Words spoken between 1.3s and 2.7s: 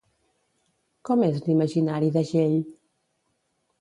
l'imaginari d'Agell?